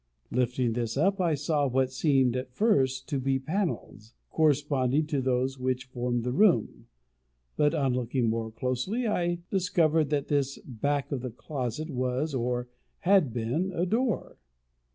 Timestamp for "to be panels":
3.09-4.15